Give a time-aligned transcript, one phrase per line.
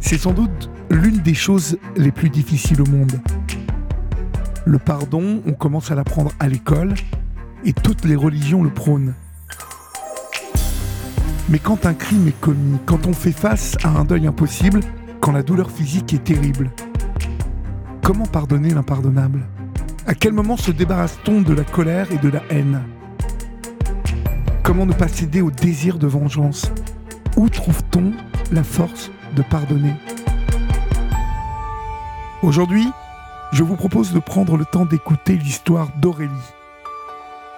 [0.00, 3.18] C'est sans doute l'une des choses les plus difficiles au monde.
[4.66, 6.94] Le pardon, on commence à l'apprendre à l'école
[7.64, 9.14] et toutes les religions le prônent.
[11.48, 14.80] Mais quand un crime est commis, quand on fait face à un deuil impossible,
[15.20, 16.70] quand la douleur physique est terrible,
[18.02, 19.46] comment pardonner l'impardonnable?
[20.06, 22.82] À quel moment se débarrasse-t-on de la colère et de la haine?
[24.62, 26.70] Comment ne pas céder au désir de vengeance?
[27.36, 28.12] Où trouve-t-on
[28.52, 29.94] la force de pardonner
[32.42, 32.86] Aujourd'hui,
[33.52, 36.32] je vous propose de prendre le temps d'écouter l'histoire d'Aurélie.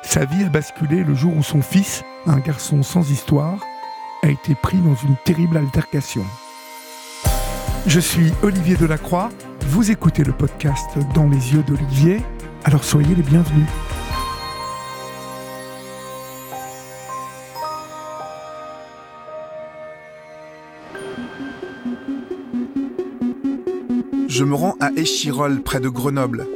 [0.02, 3.58] Sa vie a basculé le jour où son fils, un garçon sans histoire,
[4.22, 6.24] a été pris dans une terrible altercation.
[7.86, 9.30] Je suis Olivier Delacroix,
[9.66, 12.22] vous écoutez le podcast Dans les yeux d'Olivier,
[12.64, 13.66] alors soyez les bienvenus.
[24.36, 26.48] Je me rends à Échirol, près de Grenoble.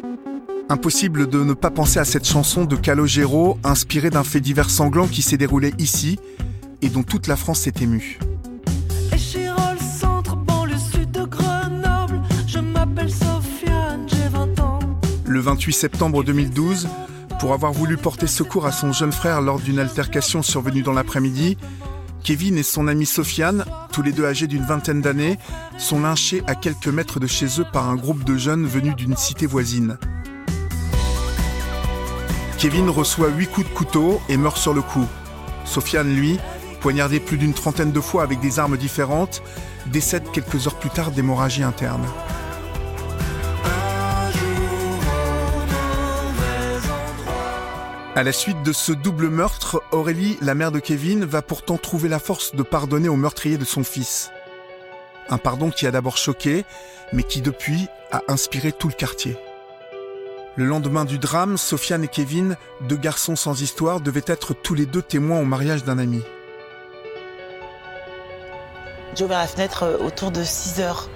[0.69, 5.07] Impossible de ne pas penser à cette chanson de Calogero, inspirée d'un fait divers sanglant
[5.07, 6.19] qui s'est déroulé ici
[6.83, 8.19] et dont toute la France s'est émue.
[9.97, 12.21] Centre, banlieue sud de Grenoble.
[12.49, 14.81] Je m'appelle Sofiane, j'ai 20 ans.
[15.25, 16.89] Le 28 septembre 2012,
[17.39, 21.57] pour avoir voulu porter secours à son jeune frère lors d'une altercation survenue dans l'après-midi,
[22.29, 25.39] Kevin et son ami Sofiane, tous les deux âgés d'une vingtaine d'années,
[25.79, 29.17] sont lynchés à quelques mètres de chez eux par un groupe de jeunes venus d'une
[29.17, 29.97] cité voisine.
[32.59, 35.07] Kevin reçoit huit coups de couteau et meurt sur le coup.
[35.65, 36.39] Sofiane, lui,
[36.83, 39.43] poignardé plus d'une trentaine de fois avec des armes différentes,
[39.87, 42.05] décède quelques heures plus tard d'hémorragie interne.
[48.19, 52.09] À la suite de ce double meurtre, Aurélie, la mère de Kevin, va pourtant trouver
[52.09, 54.33] la force de pardonner au meurtrier de son fils.
[55.29, 56.65] Un pardon qui a d'abord choqué,
[57.13, 59.37] mais qui depuis a inspiré tout le quartier.
[60.57, 64.87] Le lendemain du drame, Sofiane et Kevin, deux garçons sans histoire, devaient être tous les
[64.87, 66.21] deux témoins au mariage d'un ami.
[69.15, 71.09] J'ai ouvert la fenêtre euh, autour de 6 heures.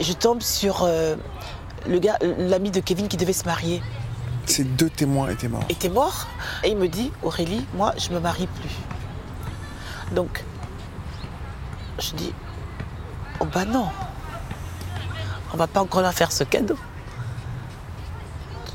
[0.00, 1.14] Je tombe sur euh,
[1.86, 3.82] gars, l'ami de Kevin qui devait se marier.
[4.46, 5.64] Ces deux témoins étaient morts.
[5.68, 6.26] était mort.
[6.64, 8.70] Et il me dit, Aurélie, moi, je me marie plus.
[10.14, 10.44] Donc,
[11.98, 12.32] je dis,
[13.40, 13.88] oh bah non,
[15.52, 16.78] on va pas encore leur faire ce cadeau.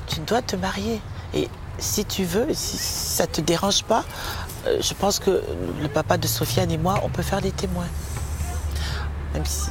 [0.07, 0.99] Tu dois te marier.
[1.33, 4.03] Et si tu veux, si ça te dérange pas,
[4.67, 5.41] euh, je pense que
[5.81, 7.87] le papa de Sofiane et moi, on peut faire des témoins.
[9.33, 9.69] Même si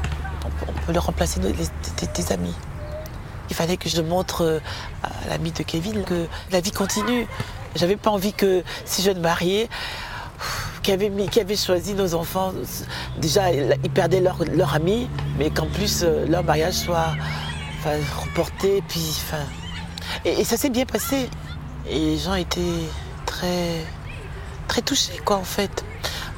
[0.66, 1.54] on peut, le remplacer de- des-
[2.00, 2.54] des- des amis.
[3.50, 4.60] Il fallait que je montre euh,
[5.02, 7.26] à l'ami de Kevin que la vie continue.
[7.74, 9.68] J'avais pas envie que ces jeunes mariés
[10.82, 12.52] qui avaient, qui choisi nos enfants,
[13.18, 15.08] déjà ils perdaient leur, leur ami,
[15.38, 17.14] mais qu'en plus euh, leur mariage soit
[18.22, 18.82] reporté.
[18.88, 19.20] Puis,
[20.24, 21.28] et, ça s'est bien passé.
[21.88, 22.60] Et les gens étaient
[23.26, 23.84] très,
[24.68, 25.84] très touchés, quoi, en fait,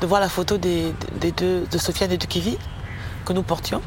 [0.00, 2.56] de voir la photo des, des deux, de Sofiane et de Kevin
[3.24, 3.82] que nous portions.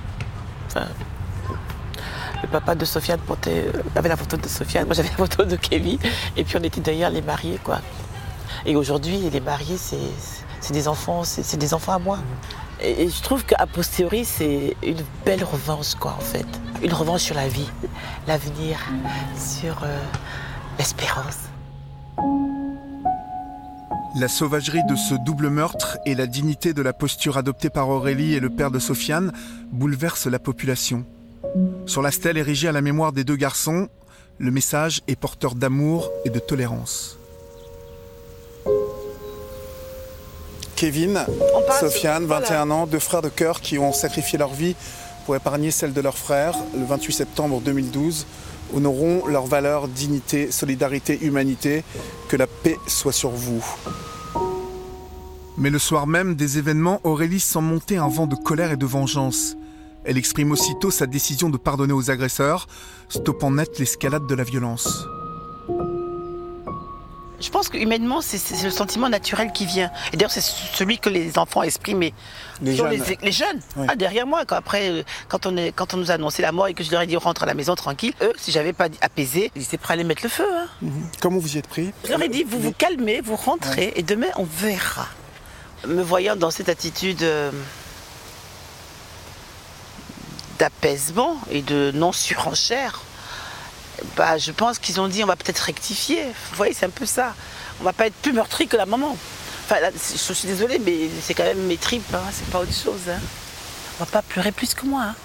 [2.46, 5.46] Le papa de Sofiane portait, euh, avait la photo de Sofiane, moi j'avais la photo
[5.46, 5.98] de Kevin,
[6.38, 7.80] et puis on était derrière les mariés, quoi.
[8.66, 12.20] Et aujourd'hui, les mariés, c'est des enfants, c'est des enfants à moi.
[12.82, 16.46] Et, je trouve qu'à posteriori, c'est une belle revanche, quoi, en fait.
[16.84, 17.70] Une revanche sur la vie,
[18.28, 18.78] l'avenir,
[19.38, 20.00] sur euh,
[20.78, 21.40] l'espérance.
[24.18, 28.34] La sauvagerie de ce double meurtre et la dignité de la posture adoptée par Aurélie
[28.34, 29.32] et le père de Sofiane
[29.72, 31.06] bouleversent la population.
[31.86, 33.88] Sur la stèle érigée à la mémoire des deux garçons,
[34.38, 37.18] le message est porteur d'amour et de tolérance.
[40.76, 41.26] Kevin,
[41.80, 42.46] Sofiane, voilà.
[42.46, 44.76] 21 ans, deux frères de cœur qui ont sacrifié leur vie
[45.26, 48.28] pour épargner celle de leur frère le 28 septembre 2012,
[48.76, 51.84] honorons leurs valeurs dignité, solidarité, humanité.
[52.28, 53.64] Que la paix soit sur vous.
[55.58, 58.86] Mais le soir même des événements, Aurélie sent monter un vent de colère et de
[58.86, 59.56] vengeance.
[60.06, 62.68] Elle exprime aussitôt sa décision de pardonner aux agresseurs,
[63.10, 65.06] stoppant net l'escalade de la violence.
[67.42, 69.92] Je pense que humainement, c'est le sentiment naturel qui vient.
[70.14, 72.10] Et d'ailleurs, c'est celui que les enfants expriment.
[72.62, 72.90] Les jeunes.
[72.92, 73.60] Les, les jeunes.
[73.76, 73.88] Oui.
[73.90, 76.54] Ah, derrière moi, quand, après, euh, quand on, est, quand on nous a annoncé la
[76.54, 78.72] mort et que je leur ai dit rentre à la maison tranquille, eux, si j'avais
[78.74, 80.46] pas apaisé, ils étaient prêts à aller mettre le feu.
[80.50, 80.88] hein.
[81.22, 81.92] Comment vous y êtes pris?
[82.06, 85.08] Je leur ai dit, vous vous calmez, vous rentrez, et demain, on verra.
[85.88, 87.52] Me voyant dans cette attitude euh,
[90.60, 93.02] d'apaisement et de non-surenchère,
[94.18, 96.24] bah, je pense qu'ils ont dit, on va peut-être rectifier.
[96.24, 97.34] Vous voyez, c'est un peu ça.
[97.82, 99.18] On va pas être plus meurtri que la maman.
[99.66, 102.60] Enfin, là, je, je suis désolée, mais c'est quand même mes tripes, hein, c'est pas
[102.60, 103.02] autre chose.
[103.10, 103.20] Hein.
[104.00, 105.16] On va pas pleurer plus que moi, hein.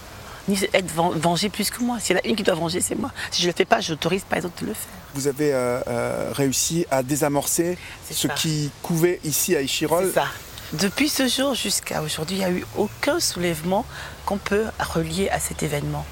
[0.49, 1.99] ni être ven- vengé plus que moi.
[2.01, 3.11] S'il y en a une qui doit venger, c'est moi.
[3.31, 4.89] Si je le fais pas, j'autorise pas les autres de le faire.
[5.15, 7.77] Vous avez euh, euh, réussi à désamorcer
[8.11, 8.35] ce ça.
[8.35, 10.07] qui couvait ici à Échirol.
[10.15, 10.27] C'est ça.
[10.73, 13.85] Depuis ce jour jusqu'à aujourd'hui, il n'y a eu aucun soulèvement
[14.25, 16.05] qu'on peut relier à cet événement.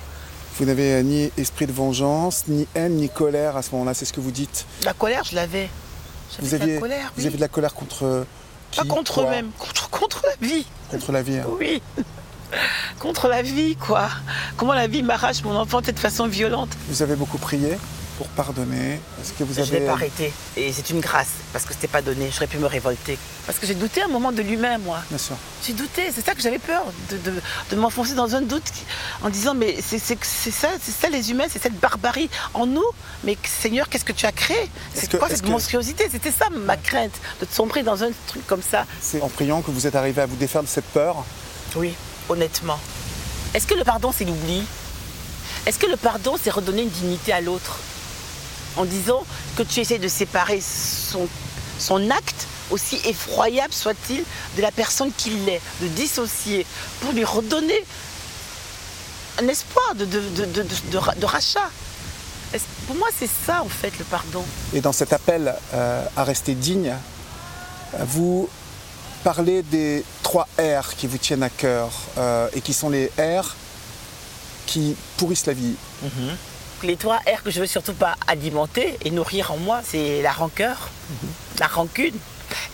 [0.59, 4.05] Vous n'avez euh, ni esprit de vengeance, ni haine, ni colère à ce moment-là, c'est
[4.05, 4.67] ce que vous dites.
[4.85, 5.71] La colère, je l'avais.
[6.41, 8.27] Vous de aviez, la colère, vous avez de la colère contre
[8.73, 10.67] qui Pas contre eux-mêmes, contre, contre la vie.
[10.91, 11.37] Contre la vie.
[11.39, 11.45] hein.
[11.61, 11.81] Oui.
[12.99, 14.09] Contre la vie, quoi.
[14.57, 16.71] Comment la vie m'arrache mon enfant de cette façon violente.
[16.89, 17.79] Vous avez beaucoup prié
[18.19, 18.94] pour pardonner.
[19.23, 20.32] Est-ce que vous Je ne avez l'ai pas arrêté.
[20.56, 22.29] Et c'est une grâce, parce que c'était pas donné.
[22.32, 23.17] J'aurais pu me révolter.
[23.47, 24.99] Parce que j'ai douté un moment de lui-même, moi.
[25.09, 25.37] Bien sûr.
[25.65, 28.65] J'ai douté, c'est ça que j'avais peur, de, de- de m'enfoncer dans un doute
[29.23, 30.15] en disant mais c'est ça,
[30.82, 32.85] c'est ça les humains, c'est cette barbarie en nous.
[33.23, 34.69] Mais Seigneur, qu'est-ce que tu as créé?
[34.94, 36.09] C'est quoi cette que- monstruosité?
[36.11, 38.85] C'était ça ma crainte, de sombrer dans un truc comme ça.
[39.00, 41.25] C'est en priant que vous êtes arrivé à vous défaire de cette peur?
[41.76, 41.94] Oui,
[42.29, 42.81] honnêtement.
[43.55, 44.64] Est-ce que le pardon, c'est l'oubli?
[45.67, 47.79] Est-ce que le pardon, c'est redonner une dignité à l'autre?
[48.76, 49.25] En disant
[49.56, 51.26] que tu essaies de séparer son,
[51.79, 54.23] son acte, aussi effroyable soit-il,
[54.56, 56.67] de la personne qu'il est, de dissocier,
[57.00, 57.85] pour lui redonner
[59.43, 61.70] un espoir de, de, de, de- de- de ra- de rachat.
[62.87, 64.44] Pour moi, c'est ça, en fait, le pardon.
[64.73, 66.94] Et dans cet appel euh, à rester digne,
[68.06, 68.49] vous
[69.25, 73.55] parlez des trois R qui vous tiennent à cœur euh, et qui sont les R
[74.67, 75.75] qui pourrissent la vie.
[76.83, 80.31] Les trois R que je veux surtout pas alimenter et nourrir en moi, c'est la
[80.31, 80.91] rancœur,
[81.59, 82.15] la rancune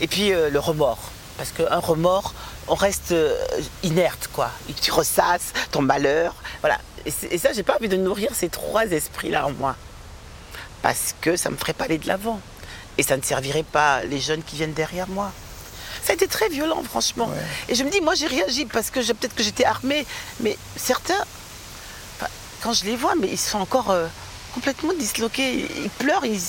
[0.00, 1.10] et puis euh, le remords.
[1.38, 2.34] Parce qu'un remords,
[2.68, 3.34] on reste euh,
[3.82, 4.50] inerte, quoi.
[4.68, 6.34] Et tu ressasses ton malheur.
[6.60, 6.78] Voilà.
[7.06, 9.76] Et, ça, j'ai pas envie de nourrir ces trois esprits-là en moi.
[10.82, 12.40] Parce que ça me ferait pas aller de l'avant.
[12.98, 15.32] Et ça ne servirait pas les jeunes qui viennent derrière moi.
[16.04, 17.26] Ça a été très violent, franchement.
[17.26, 17.42] Ouais.
[17.70, 20.06] Et je me dis, moi, j'ai réagi parce que peut-être que j'étais armée.
[20.40, 21.24] Mais certains,
[22.64, 24.06] quand je les vois, mais ils sont encore euh,
[24.54, 25.68] complètement disloqués.
[25.84, 26.40] Ils, pleurent, ils-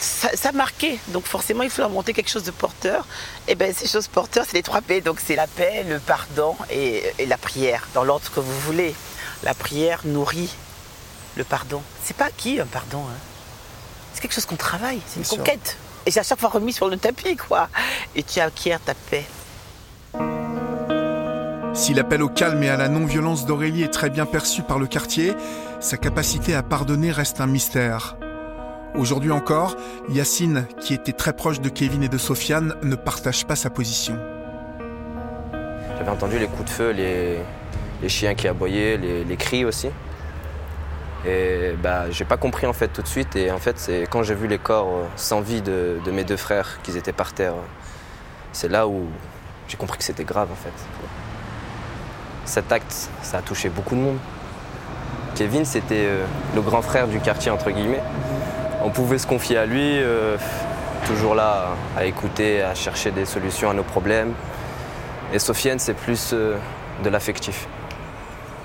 [0.00, 0.98] ça, marqué.
[1.08, 3.06] Donc forcément, il faut leur monter quelque chose de porteur.
[3.46, 5.00] Et bien, ces choses porteurs, c'est les trois P.
[5.00, 8.94] Donc c'est la paix, le pardon et, et la prière, dans l'ordre que vous voulez.
[9.44, 10.50] La prière nourrit
[11.36, 11.80] le pardon.
[12.04, 12.98] C'est pas acquis un pardon.
[13.08, 13.18] hein?
[14.12, 15.00] C'est quelque chose qu'on travaille.
[15.06, 15.36] C'est une sûr.
[15.38, 15.76] conquête.
[16.06, 17.68] Et c'est à chaque fois remis sur le tapis, quoi.
[18.16, 19.24] Et tu acquiers ta paix.
[21.80, 24.86] Si l'appel au calme et à la non-violence d'Aurélie est très bien perçu par le
[24.86, 25.32] quartier,
[25.80, 28.18] sa capacité à pardonner reste un mystère.
[28.94, 29.76] Aujourd'hui encore,
[30.10, 34.18] Yacine, qui était très proche de Kevin et de Sofiane, ne partage pas sa position.
[35.96, 39.88] J'avais entendu les coups de feu, les, chiens qui aboyaient, les, cris aussi.
[41.26, 43.36] Et bah, j'ai pas compris en fait tout de suite.
[43.36, 46.24] Et en fait, c'est quand j'ai vu les corps euh, sans vie de, de mes
[46.24, 47.54] deux frères, qu'ils étaient par terre,
[48.52, 49.06] c'est là où
[49.66, 50.74] j'ai compris que c'était grave en fait.
[52.50, 54.18] Cet acte, ça a touché beaucoup de monde.
[55.36, 56.24] Kevin, c'était euh,
[56.56, 58.02] le grand frère du quartier entre guillemets.
[58.82, 60.36] On pouvait se confier à lui, euh,
[61.06, 64.32] toujours là à écouter, à chercher des solutions à nos problèmes.
[65.32, 66.56] Et Sofiane, c'est plus euh,
[67.04, 67.68] de l'affectif.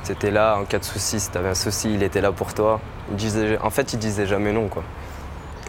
[0.01, 2.79] C'était là en cas de souci, si t'avais un souci, il était là pour toi.
[3.11, 4.81] Il disait, en fait, il disait jamais non, quoi.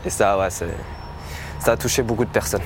[0.07, 0.65] Et ça, ouais, ça
[1.67, 2.63] a touché beaucoup de personnes.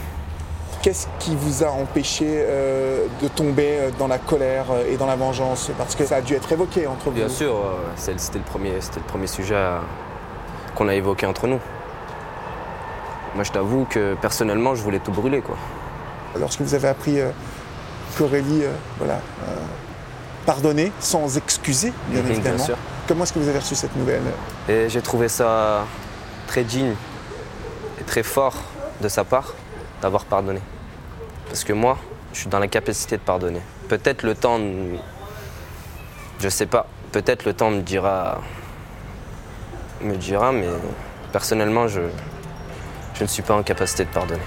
[0.82, 5.06] Qu'est-ce qui vous a empêché euh, de tomber euh, dans la colère euh, et dans
[5.06, 5.70] la vengeance?
[5.76, 7.16] Parce que ça a dû être évoqué entre vous.
[7.16, 7.54] Bien sûr,
[7.96, 9.62] c'était le premier, c'était le premier sujet
[10.75, 11.60] qu'on a évoqué entre nous.
[13.34, 15.56] Moi, je t'avoue que personnellement, je voulais tout brûler, quoi.
[16.38, 17.30] Lorsque vous avez appris euh,
[18.16, 19.14] qu'Aurélie euh, voilà,
[19.49, 19.56] euh,
[20.46, 22.76] pardonnait sans excuser, bien Mhm, évidemment, sûr.
[23.06, 24.22] comment est-ce que vous avez reçu cette nouvelle?
[24.88, 25.84] J'ai trouvé ça
[26.46, 26.94] très digne
[28.00, 28.54] et très fort
[29.02, 29.54] de sa part
[30.00, 30.61] d'avoir pardonné.
[31.47, 31.99] Parce que moi,
[32.33, 33.61] je suis dans la capacité de pardonner.
[33.88, 34.59] Peut-être le temps,
[36.38, 38.40] je sais pas, peut-être le temps me dira,
[40.00, 40.69] me dira, mais
[41.33, 42.02] personnellement, je,
[43.14, 44.40] je ne suis pas en capacité de pardonner.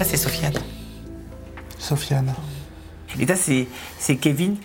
[0.00, 0.54] Ça, c'est Sofiane.
[1.78, 2.32] Sofiane.
[3.18, 3.66] Et ça, c'est
[3.98, 4.56] c'est Kevin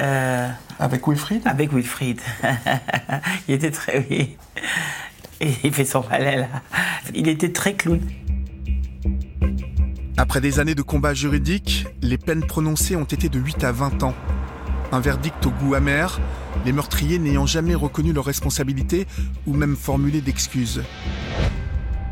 [0.00, 0.48] euh,
[0.80, 1.42] Avec Wilfried?
[1.46, 2.20] avec Wilfried.
[3.48, 4.04] il était très.
[4.10, 4.36] Oui.
[5.40, 6.48] Et il fait son balai, là.
[7.14, 8.00] Il était très clown.
[10.16, 14.02] Après des années de combats juridiques, les peines prononcées ont été de 8 à 20
[14.02, 14.14] ans.
[14.90, 16.18] Un verdict au goût amer,
[16.64, 19.06] les meurtriers n'ayant jamais reconnu leur responsabilité
[19.46, 20.82] ou même formulé d'excuses.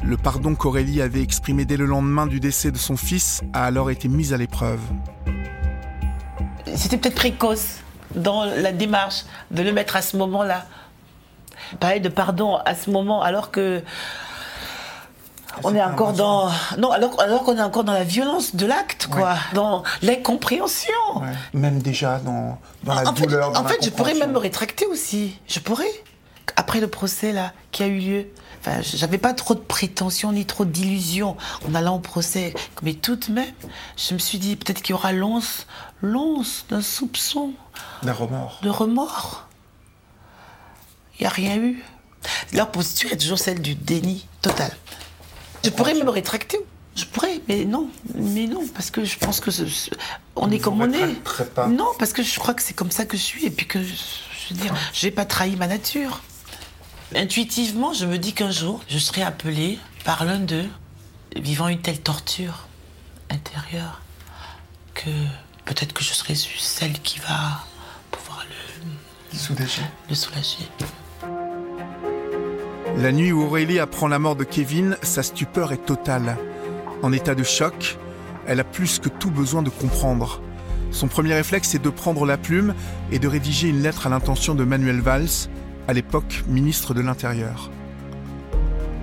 [0.02, 3.90] Le pardon qu'Aurélie avait exprimé dès le lendemain du décès de son fils a alors
[3.90, 4.80] été mis à l'épreuve.
[6.74, 7.78] C'était peut-être précoce
[8.14, 10.66] dans la démarche de le mettre à ce moment-là.
[11.80, 13.82] Parler de pardon à ce moment alors que
[15.64, 19.08] on est encore dans non alors, alors qu'on est encore dans la violence de l'acte
[19.10, 20.92] quoi, dans l'incompréhension.
[21.16, 21.26] Ouais.
[21.52, 23.52] Même déjà dans, dans la en fait, douleur.
[23.52, 25.38] dans en fait, je pourrais même me rétracter aussi.
[25.48, 25.90] Je pourrais.
[26.60, 28.26] Après le procès là qui a eu lieu,
[28.60, 31.36] enfin, j'avais pas trop de prétentions ni trop d'illusions
[31.68, 33.54] en allant au procès, mais tout de même,
[33.96, 35.68] je me suis dit peut-être qu'il y aura l'once,
[36.02, 37.52] l'once d'un soupçon
[38.02, 38.58] D'un remords.
[38.64, 39.46] de remords.
[41.18, 41.80] Il n'y a rien eu.
[42.52, 44.72] Leur posture est toujours celle du déni total.
[45.64, 46.58] Je pourrais me rétracter.
[46.96, 49.90] Je pourrais, mais non, mais non, parce que je pense que ce- ce-
[50.34, 51.14] on est comme on est.
[51.54, 51.68] pas.
[51.68, 53.80] Non, parce que je crois que c'est comme ça que je suis et puis que
[53.80, 56.20] je, je veux dire, j'ai pas trahi ma nature.
[57.14, 60.68] Intuitivement, je me dis qu'un jour, je serai appelée par l'un d'eux,
[61.36, 62.66] vivant une telle torture
[63.30, 64.02] intérieure,
[64.92, 65.10] que
[65.64, 67.64] peut-être que je serai celle qui va
[68.10, 68.44] pouvoir
[69.32, 69.82] le, soulager.
[72.98, 76.36] La nuit où Aurélie apprend la mort de Kevin, sa stupeur est totale.
[77.02, 77.96] En état de choc,
[78.46, 80.42] elle a plus que tout besoin de comprendre.
[80.90, 82.74] Son premier réflexe est de prendre la plume
[83.12, 85.48] et de rédiger une lettre à l'intention de Manuel Valls,
[85.88, 87.70] à l'époque ministre de l'Intérieur.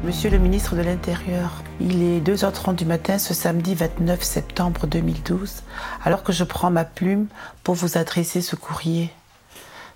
[0.03, 5.63] Monsieur le ministre de l'Intérieur, il est 2h30 du matin ce samedi 29 septembre 2012,
[6.03, 7.25] alors que je prends ma plume
[7.63, 9.09] pour vous adresser ce courrier.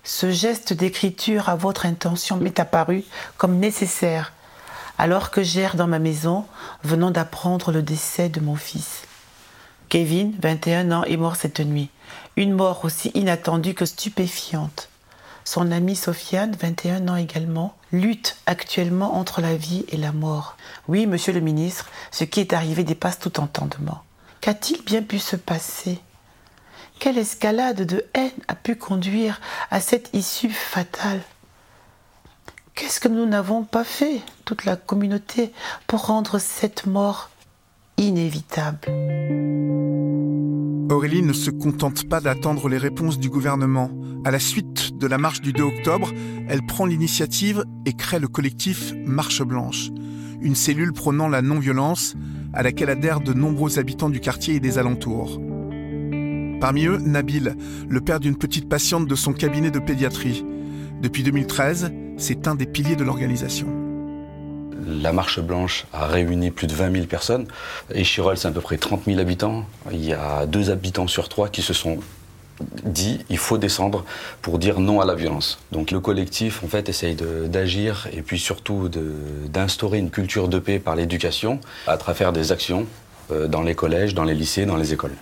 [0.02, 3.04] Ce geste d'écriture à votre intention m'est apparu
[3.36, 4.32] comme nécessaire,
[4.98, 6.44] alors que j'erre dans ma maison,
[6.82, 9.02] venant d'apprendre le décès de mon fils.
[9.88, 11.90] Kevin, 21 ans, est mort cette nuit.
[12.36, 14.89] Une mort aussi inattendue que stupéfiante.
[15.52, 20.56] Son amie Sofiane, 21 ans également, lutte actuellement entre la vie et la mort.
[20.86, 24.04] Oui, monsieur le ministre, ce qui est arrivé dépasse tout entendement.
[24.40, 25.98] Qu'a-t-il bien pu se passer?
[27.00, 29.40] Quelle escalade de haine a pu conduire
[29.72, 31.20] à cette issue fatale?
[32.76, 35.52] Qu'est-ce que nous n'avons pas fait, toute la communauté,
[35.88, 37.28] pour rendre cette mort
[37.96, 38.86] inévitable?
[40.90, 43.90] Aurélie ne se contente pas d'attendre les réponses du gouvernement.
[44.24, 46.10] À la suite de la marche du 2 octobre,
[46.48, 49.90] elle prend l'initiative et crée le collectif Marche Blanche,
[50.40, 52.16] une cellule prônant la non-violence
[52.52, 55.40] à laquelle adhèrent de nombreux habitants du quartier et des alentours.
[56.60, 57.54] Parmi eux, Nabil,
[57.88, 60.44] le père d'une petite patiente de son cabinet de pédiatrie.
[61.00, 63.79] Depuis 2013, c'est un des piliers de l'organisation.
[64.86, 67.46] La Marche Blanche a réuni plus de 20 000 personnes.
[67.94, 69.64] Et Chirol, c'est à peu près 30 000 habitants.
[69.90, 71.98] Il y a deux habitants sur trois qui se sont
[72.84, 74.04] dit il faut descendre
[74.42, 75.58] pour dire non à la violence.
[75.72, 80.78] Donc le collectif, en fait, essaye d'agir et puis surtout d'instaurer une culture de paix
[80.78, 82.86] par l'éducation à travers des actions
[83.30, 85.14] euh, dans les collèges, dans les lycées, dans les écoles.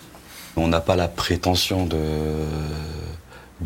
[0.57, 2.01] On n'a pas la prétention de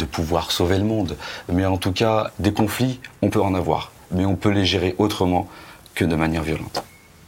[0.04, 1.16] pouvoir sauver le monde,
[1.48, 4.94] mais en tout cas, des conflits, on peut en avoir, mais on peut les gérer
[4.98, 5.48] autrement
[5.94, 6.82] que de manière violente.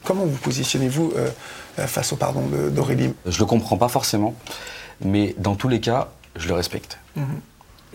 [0.04, 1.30] Comment vous positionnez-vous euh,
[1.78, 3.14] euh, face au pardon de- d'Aurélie?
[3.26, 4.34] Je le comprends pas forcément,
[5.00, 6.98] mais dans tous les cas, je le respecte.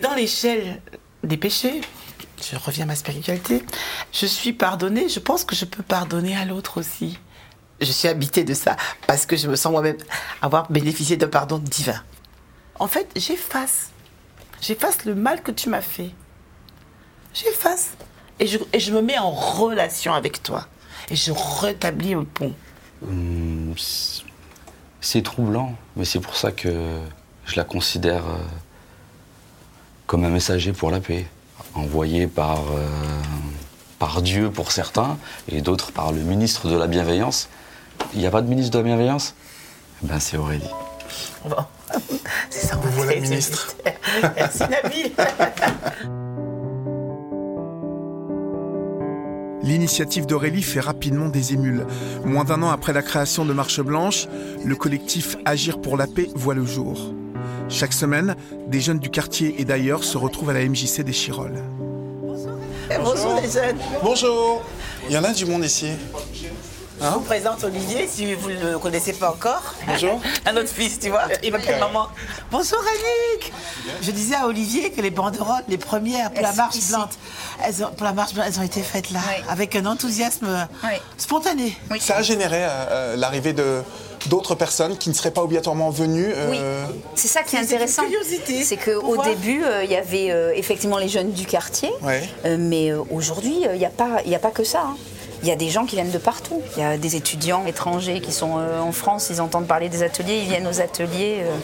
[0.02, 0.80] Dans l'échelle
[1.22, 1.80] des péchés,
[2.42, 3.62] je reviens à ma spiritualité,
[4.12, 7.18] je suis pardonnée, je pense que je peux pardonner à l'autre aussi.
[7.80, 9.96] Je suis habitée de ça parce que je me sens moi-même
[10.42, 12.02] avoir bénéficié d'un pardon divin.
[12.78, 13.90] En fait, j'efface.
[14.60, 16.10] J'efface le mal que tu m'as fait.
[17.34, 17.90] J'efface.
[18.40, 20.66] Et je, et je me mets en relation avec toi.
[21.10, 21.30] Et je
[21.60, 22.52] rétablis un pont.
[23.06, 26.98] Hum, c'est- troublant, mais c'est pour ça que
[27.46, 28.38] je la considère euh,
[30.06, 31.26] comme un messager pour la paix,
[31.74, 32.86] envoyé par, euh,
[33.98, 35.18] par Dieu pour certains
[35.48, 37.48] et d'autres par le ministre de la bienveillance.
[38.14, 39.34] Il n'y a pas de ministre de la bienveillance?
[40.02, 40.70] Ben c'est Aurélie.
[41.44, 41.56] Bon.
[42.50, 43.74] C'est ça, on va Voilà, ministre.
[44.36, 45.12] Merci Nabil.
[49.62, 51.86] L'initiative d'Aurélie fait rapidement des émules.
[52.24, 54.26] Moins d'un an après la création de Marche Blanche,
[54.64, 57.12] le collectif Agir pour la paix voit le jour.
[57.68, 58.36] Chaque semaine,
[58.68, 61.62] des jeunes du quartier et d'ailleurs se retrouvent à la MJC des Chirolles.
[62.98, 63.78] Bonjour les jeunes.
[64.02, 64.62] Bonjour
[65.08, 65.90] Il y en a du monde ici.
[67.00, 69.62] Je vous présente Olivier, si vous ne le connaissez pas encore.
[69.86, 70.20] Bonjour.
[70.46, 71.22] Un autre fils, tu vois.
[71.42, 72.08] Il m'appelle maman.
[72.50, 73.52] Bonjour Annick.
[74.02, 77.08] Je disais à Olivier que les banderoles, les premières pour la marche blanche,
[77.64, 79.42] elles ont, pour la marche blanche, elles ont été faites là, Oui.
[79.48, 80.90] avec un enthousiasme Oui.
[81.16, 81.74] spontané.
[81.90, 82.00] Oui.
[82.00, 83.82] Ça a généré euh, euh, l'arrivée de
[84.26, 86.30] d'autres personnes qui ne seraient pas obligatoirement venues.
[86.34, 88.02] euh, Oui, c'est ça qui est intéressant.
[88.02, 91.90] une curiosité C'est qu'au début, euh, il y avait euh, effectivement les jeunes du quartier,
[92.02, 92.28] Ouais.
[92.44, 94.82] Euh, mais euh, aujourd'hui, il n'y a, pas- il y a pas que ça.
[94.84, 94.96] hein.
[95.42, 96.60] Il y a des gens qui viennent de partout.
[96.76, 100.02] Il y a des étudiants étrangers qui sont euh, en France, ils entendent parler des
[100.02, 101.56] ateliers, ils viennent aux ateliers, euh,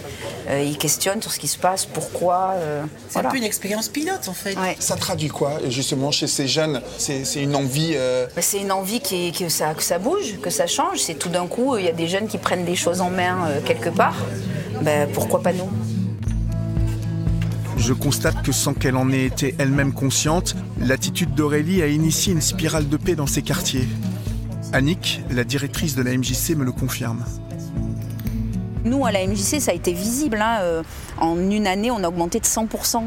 [0.50, 2.52] euh, ils questionnent sur ce qui se passe, pourquoi.
[2.54, 3.28] euh, C'est voilà.
[3.28, 4.56] un peu une expérience pilote en fait.
[4.59, 4.76] Ouais.
[4.78, 6.80] Ça traduit quoi, justement, chez ces jeunes?
[6.99, 7.92] C'est une envie.
[7.97, 10.99] euh, Mais C'est une envie qui est- que, ça, que ça bouge, que ça change.
[11.00, 13.47] C'est tout d'un coup, il y a des jeunes qui prennent des choses en main
[13.49, 14.16] euh, quelque part.
[14.83, 15.68] Ben, pourquoi pas nous?
[17.87, 22.40] Je constate que sans qu'elle en ait été elle-même consciente, l'attitude d'Aurélie a initié une
[22.40, 23.87] spirale de paix dans ces quartiers.
[24.73, 27.25] Annick, la directrice de la MJC, me le confirme.
[28.85, 30.38] Nous, à la MJC, ça a été visible.
[30.43, 30.83] hein, euh,
[31.21, 33.05] En une année, on a augmenté de 100%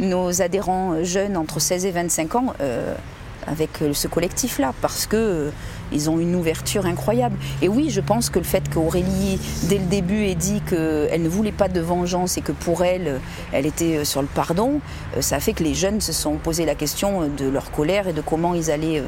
[0.00, 2.96] nos adhérents euh, jeunes entre 16 et 25 ans euh,
[3.46, 5.50] avec euh, ce collectif-là, parce que euh,
[5.92, 7.36] ils ont une ouverture incroyable.
[7.62, 11.28] Et oui, je pense que le fait qu'Aurélie, dès le début, ait dit qu'elle ne
[11.28, 13.18] voulait pas de vengeance et que pour elle, euh,
[13.52, 14.80] elle était sur le pardon,
[15.20, 18.12] ça a fait que les jeunes se sont posé la question de leur colère et
[18.12, 19.02] de comment ils allaient,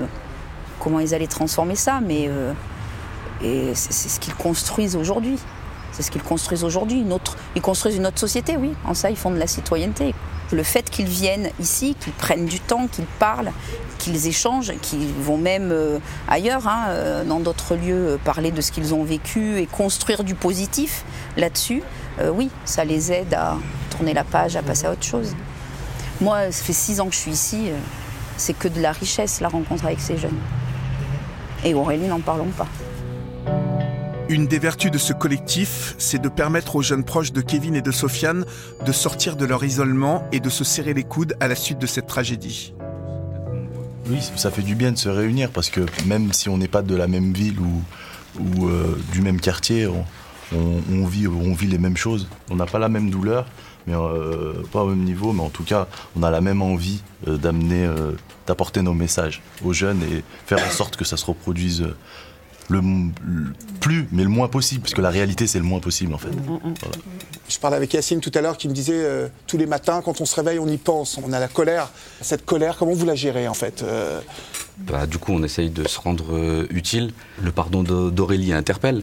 [0.78, 2.00] comment ils allaient transformer ça.
[2.00, 2.30] Mais
[3.42, 5.38] et c'est ce qu'ils construisent aujourd'hui.
[5.92, 7.04] C'est ce qu'ils construisent aujourd'hui.
[7.54, 8.73] Ils construisent une autre société, oui.
[8.85, 10.14] En ça, ils font de la citoyenneté.
[10.50, 13.52] Le fait qu'ils viennent ici, qu'ils prennent du temps, qu'ils parlent,
[13.99, 18.61] qu'ils échangent, qu'ils vont même euh, ailleurs, hein, euh, dans d'autres lieux, euh, parler de
[18.61, 21.05] ce qu'ils ont vécu et construire du positif
[21.37, 21.83] là-dessus,
[22.35, 23.57] oui, ça les aide à
[23.90, 25.37] tourner la page, à passer à autre chose.
[26.21, 27.71] Moi, ça fait six ans que je suis ici.
[28.37, 30.40] C'est que de la richesse, la rencontre avec ces jeunes.
[31.64, 32.67] Et Aurélie, n'en parlons pas.
[34.31, 37.81] Une des vertus de ce collectif, c'est de permettre aux jeunes proches de Kevin et
[37.81, 38.45] de Sofiane
[38.85, 41.87] de sortir de leur isolement et de se serrer les coudes à la suite de
[41.87, 42.75] cette tragédie.
[44.07, 46.83] Oui, ça fait du bien de se réunir parce que même si on n'est pas
[46.83, 49.89] de la même ville ou, euh, du même quartier,
[50.53, 52.29] on, vit, les mêmes choses.
[52.51, 53.47] On n'a pas la même douleur,
[53.87, 57.01] mais euh, pas au même niveau, mais en tout cas, on a la même envie
[57.27, 57.89] euh, d'amener,
[58.47, 61.87] d'apporter nos messages aux jeunes et faire en sorte que ça se reproduise
[62.69, 62.81] le,
[63.81, 66.29] plus, mais le moins possible, parce que la réalité, c'est le moins possible en fait.
[66.31, 66.97] Voilà.
[67.49, 70.21] Je parlais avec Yacine tout à l'heure qui me disait euh, tous les matins, quand
[70.21, 71.19] on se réveille, on y pense.
[71.25, 71.90] On a la colère.
[72.21, 74.21] Cette colère, comment vous la gérez en fait Euh,
[74.87, 77.11] Bah, du coup, on essaye de se rendre euh, utile.
[77.43, 79.03] Le pardon d'Au- d'Aurélie interpelle,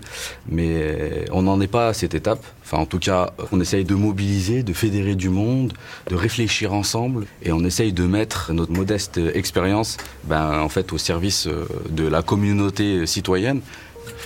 [0.49, 2.43] mais on n'en est pas à cette étape.
[2.63, 5.73] Enfin, en tout cas, on essaye de mobiliser, de fédérer du monde,
[6.09, 10.97] de réfléchir ensemble, et on essaye de mettre notre modeste expérience, ben, en fait, au
[10.97, 13.59] service euh, de la communauté citoyenne.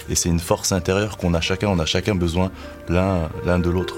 [0.09, 2.51] Et c'est une force intérieure qu'on a chacun, on a chacun besoin
[2.89, 3.95] l'un l'un de l'autre.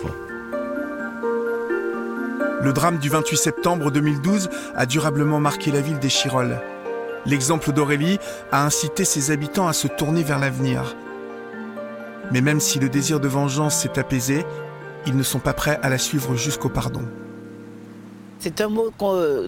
[2.63, 6.59] Le drame du 28 septembre 2012 a durablement marqué la ville des Chirolles.
[7.25, 8.17] L'exemple d'Aurélie
[8.51, 10.95] a incité ses habitants à se tourner vers l'avenir.
[12.31, 14.45] Mais même si le désir de vengeance s'est apaisé,
[15.05, 17.03] ils ne sont pas prêts à la suivre jusqu'au pardon.
[18.39, 18.91] C'est un mot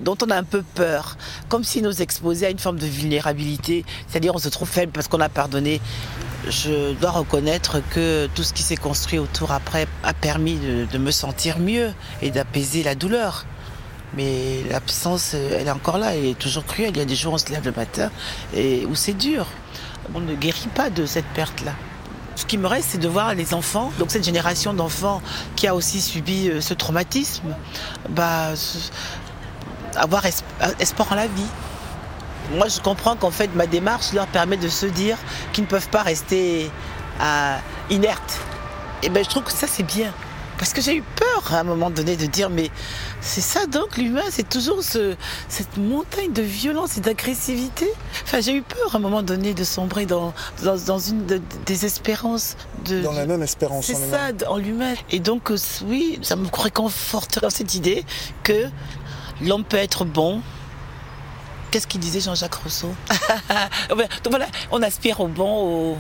[0.02, 1.18] dont on a un peu peur,
[1.50, 5.08] comme s'il nous exposait à une forme de vulnérabilité, c'est-à-dire on se trouve faible parce
[5.08, 5.82] qu'on a pardonné.
[6.48, 10.60] Je dois reconnaître que tout ce qui s'est construit autour après a permis
[10.92, 13.46] de me sentir mieux et d'apaiser la douleur.
[14.16, 16.92] Mais l'absence, euh, elle est encore là, elle est toujours cruelle.
[16.92, 18.12] Il y a des jours où on se lève le matin
[18.56, 19.48] et où c'est dur.
[20.14, 21.72] On ne guérit pas de cette perte-là.
[22.36, 25.22] Ce qui me reste, c'est de voir les enfants, donc cette génération d'enfants
[25.56, 27.56] qui a aussi subi euh, ce traumatisme,
[28.10, 28.50] bah,
[29.96, 30.34] avoir es-
[30.80, 31.46] espoir en la vie.
[32.56, 35.18] Moi, je comprends qu'en fait, ma démarche leur permet de se dire
[35.54, 36.70] qu'ils ne peuvent pas rester
[37.22, 37.58] euh,
[37.90, 38.40] inertes.
[39.04, 40.12] Et ben, je trouve que ça, c'est bien.
[40.58, 42.70] Parce que j'ai eu peur à un moment donné de dire, mais
[43.22, 45.16] c'est ça donc l'humain, c'est toujours ce-
[45.50, 47.88] cette montagne de violence et d'agressivité.
[48.24, 51.42] Enfin, j'ai eu peur à un moment donné de sombrer dans, dans, dans une de-
[51.66, 52.56] désespérance.
[52.86, 54.38] De, dans la non-espérance c'est en ça, humain.
[54.48, 54.94] en l'humain.
[55.12, 58.06] Et donc, euh, oui, ça me réconforte dans cette idée
[58.44, 58.68] que
[59.42, 60.42] l'homme peut être bon.
[61.72, 62.94] Qu'est-ce qu'il disait Jean-Jacques Rousseau?
[63.90, 65.98] Donc voilà, on aspire au bon, au,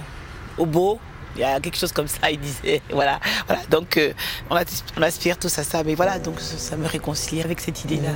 [0.59, 0.99] au beau.
[1.35, 2.81] Il y a quelque chose comme ça, il disait.
[2.91, 3.61] Voilà, voilà.
[3.69, 4.13] Donc, euh,
[4.49, 5.83] on, as- on aspire tous à ça.
[5.83, 8.11] Mais voilà, donc ça ça me réconcilie avec cette idée-là.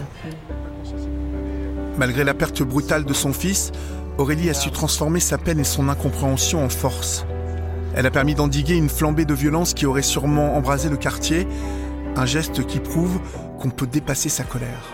[1.97, 3.71] Malgré la perte brutale de son fils,
[4.17, 7.25] Aurélie a su transformer sa peine et son incompréhension en force.
[7.95, 11.47] Elle a permis d'endiguer une flambée de violence qui aurait sûrement embrasé le quartier,
[12.15, 13.19] un geste qui prouve
[13.59, 14.93] qu'on peut dépasser sa colère.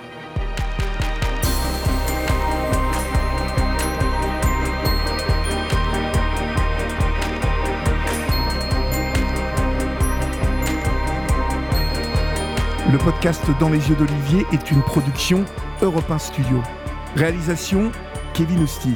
[12.94, 15.46] Le podcast Dans les yeux d'Olivier est une production
[15.82, 16.62] Europe 1 Studio.
[17.16, 17.92] Réalisation
[18.36, 18.94] Kevin Ousti.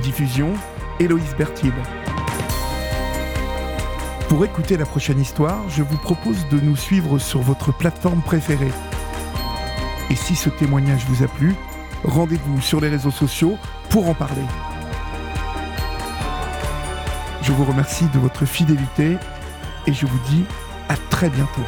[0.00, 0.52] Diffusion
[1.00, 1.72] Héloïse Bertil.
[4.28, 8.70] Pour écouter la prochaine histoire, je vous propose de nous suivre sur votre plateforme préférée.
[10.08, 11.56] Et si ce témoignage vous a plu,
[12.04, 13.58] rendez-vous sur les réseaux sociaux
[13.90, 14.46] pour en parler.
[17.42, 19.16] Je vous remercie de votre fidélité
[19.88, 20.44] et je vous dis
[20.88, 21.66] à très bientôt.